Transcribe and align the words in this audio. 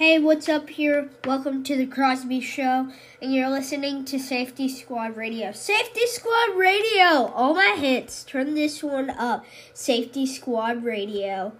Hey, 0.00 0.18
what's 0.18 0.48
up 0.48 0.70
here? 0.70 1.10
Welcome 1.26 1.62
to 1.64 1.76
the 1.76 1.84
Crosby 1.84 2.40
Show, 2.40 2.88
and 3.20 3.34
you're 3.34 3.50
listening 3.50 4.06
to 4.06 4.18
Safety 4.18 4.66
Squad 4.66 5.14
Radio. 5.14 5.52
Safety 5.52 6.06
Squad 6.06 6.56
Radio! 6.56 7.26
All 7.34 7.52
my 7.52 7.76
hits. 7.78 8.24
Turn 8.24 8.54
this 8.54 8.82
one 8.82 9.10
up. 9.10 9.44
Safety 9.74 10.24
Squad 10.24 10.84
Radio. 10.84 11.52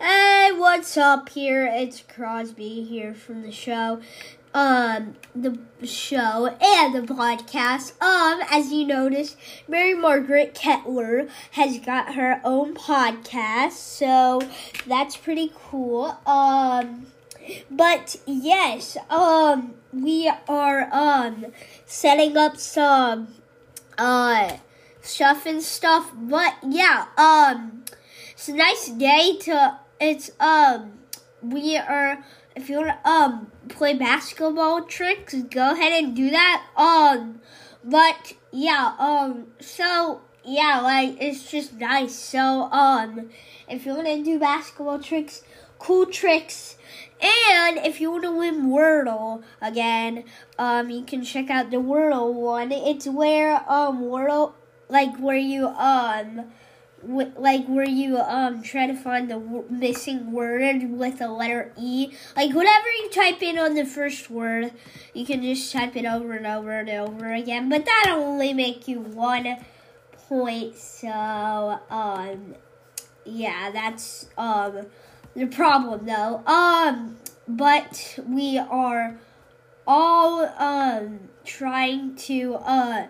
Hey, 0.00 0.52
what's 0.54 0.96
up 0.96 1.30
here? 1.30 1.66
It's 1.66 2.02
Crosby 2.02 2.84
here 2.84 3.14
from 3.14 3.42
the 3.42 3.50
show. 3.50 4.00
Um, 4.54 5.16
the 5.34 5.58
show 5.82 6.56
and 6.60 6.94
the 6.94 7.12
podcast. 7.12 8.00
Um, 8.00 8.46
as 8.48 8.70
you 8.70 8.86
noticed, 8.86 9.36
Mary 9.66 9.94
Margaret 9.94 10.54
Kettler 10.54 11.26
has 11.50 11.80
got 11.80 12.14
her 12.14 12.40
own 12.44 12.76
podcast, 12.76 13.72
so 13.72 14.40
that's 14.86 15.16
pretty 15.16 15.50
cool. 15.52 16.16
Um, 16.24 17.08
but 17.78 18.16
yes, 18.26 18.98
um, 19.08 19.74
we 19.92 20.30
are 20.48 20.88
um 20.92 21.46
setting 21.86 22.36
up 22.36 22.56
some 22.58 23.28
uh 23.96 24.58
stuff 25.00 25.46
and 25.46 25.62
stuff. 25.62 26.10
But 26.14 26.56
yeah, 26.62 27.06
um, 27.16 27.84
it's 28.32 28.48
a 28.48 28.54
nice 28.54 28.88
day 28.88 29.38
to. 29.42 29.78
It's 30.00 30.30
um, 30.40 30.98
we 31.40 31.76
are. 31.76 32.24
If 32.56 32.68
you 32.68 32.78
want 32.78 32.88
to 32.88 33.08
um 33.08 33.52
play 33.68 33.94
basketball 33.94 34.82
tricks, 34.82 35.34
go 35.34 35.72
ahead 35.72 35.92
and 36.02 36.16
do 36.16 36.30
that. 36.30 36.66
Um, 36.76 37.40
but 37.84 38.34
yeah, 38.50 38.94
um, 38.98 39.46
so 39.60 40.22
yeah, 40.44 40.80
like 40.80 41.16
it's 41.20 41.50
just 41.50 41.74
nice. 41.74 42.16
So 42.16 42.68
um, 42.72 43.30
if 43.68 43.86
you 43.86 43.94
want 43.94 44.08
to 44.08 44.24
do 44.24 44.38
basketball 44.40 44.98
tricks, 44.98 45.42
cool 45.78 46.06
tricks 46.06 46.76
and 47.20 47.78
if 47.78 48.00
you 48.00 48.12
want 48.12 48.24
to 48.24 48.32
win 48.32 48.66
Wordle 48.66 49.42
again, 49.60 50.24
um, 50.58 50.88
you 50.88 51.02
can 51.02 51.24
check 51.24 51.50
out 51.50 51.70
the 51.70 51.78
Wordle 51.78 52.32
one. 52.32 52.70
It's 52.70 53.06
where 53.08 53.56
um 53.68 54.02
Wordle, 54.02 54.52
like 54.88 55.16
where 55.18 55.36
you 55.36 55.66
um, 55.66 56.44
w- 57.02 57.32
like 57.36 57.66
where 57.66 57.88
you 57.88 58.18
um 58.18 58.62
try 58.62 58.86
to 58.86 58.94
find 58.94 59.28
the 59.28 59.34
w- 59.34 59.64
missing 59.68 60.30
word 60.30 60.88
with 60.90 61.18
the 61.18 61.28
letter 61.28 61.72
E. 61.76 62.12
Like 62.36 62.54
whatever 62.54 62.88
you 63.02 63.10
type 63.10 63.42
in 63.42 63.58
on 63.58 63.74
the 63.74 63.84
first 63.84 64.30
word, 64.30 64.70
you 65.12 65.26
can 65.26 65.42
just 65.42 65.72
type 65.72 65.96
it 65.96 66.04
over 66.04 66.34
and 66.34 66.46
over 66.46 66.70
and 66.70 66.88
over 66.88 67.32
again. 67.32 67.68
But 67.68 67.84
that 67.84 68.06
only 68.10 68.52
make 68.52 68.86
you 68.86 69.00
one 69.00 69.56
point. 70.28 70.76
So 70.76 71.80
um, 71.90 72.54
yeah, 73.24 73.70
that's 73.72 74.28
um 74.38 74.86
the 75.38 75.46
problem 75.46 76.06
though. 76.06 76.42
Um, 76.46 77.16
but 77.46 78.18
we 78.26 78.58
are 78.58 79.18
all 79.86 80.44
um 80.58 81.20
trying 81.44 82.14
to 82.14 82.54
uh 82.56 83.06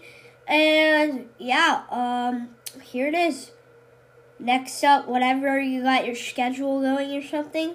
And 0.47 1.31
yeah, 1.39 1.85
um, 1.91 2.51
here 2.83 3.07
it 3.07 3.15
is. 3.15 3.53
Next 4.39 4.85
up, 4.85 5.09
whatever 5.09 5.59
you 5.61 5.83
got 5.83 6.07
your 6.07 6.15
schedule 6.15 6.81
going 6.81 7.17
or 7.17 7.23
something. 7.23 7.75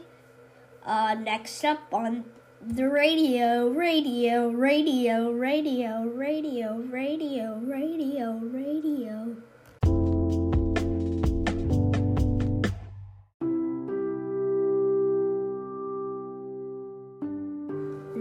Uh, 0.85 1.16
next 1.16 1.64
up 1.64 1.80
on 1.91 2.25
the 2.62 2.88
radio, 2.90 3.68
radio, 3.68 4.50
radio, 4.50 5.31
radio, 5.31 6.03
radio, 6.03 6.78
radio, 6.84 7.58
radio, 7.58 7.59
radio. 7.59 8.44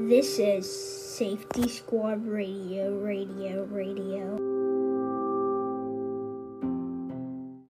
This 0.08 0.38
is 0.38 0.68
Safety 1.16 1.66
Squad 1.66 2.26
Radio, 2.26 2.94
Radio, 2.98 3.64
Radio. 3.70 4.43